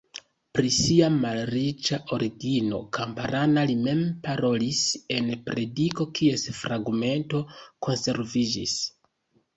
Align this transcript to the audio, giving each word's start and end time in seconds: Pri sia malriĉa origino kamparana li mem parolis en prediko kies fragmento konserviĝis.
Pri 0.57 0.69
sia 0.75 1.07
malriĉa 1.15 1.99
origino 2.17 2.79
kamparana 2.97 3.65
li 3.73 3.77
mem 3.89 4.01
parolis 4.25 4.81
en 5.19 5.29
prediko 5.51 6.09
kies 6.21 6.49
fragmento 6.63 7.43
konserviĝis. 7.89 8.79